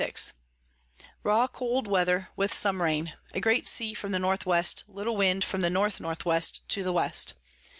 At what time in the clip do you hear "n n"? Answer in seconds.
5.67-5.89